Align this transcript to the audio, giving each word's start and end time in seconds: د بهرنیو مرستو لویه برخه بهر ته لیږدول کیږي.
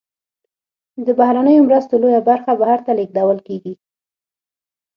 د 1.05 1.07
بهرنیو 1.19 1.65
مرستو 1.67 1.95
لویه 2.01 2.21
برخه 2.29 2.51
بهر 2.61 2.79
ته 2.85 2.91
لیږدول 2.97 3.39
کیږي. 3.47 3.73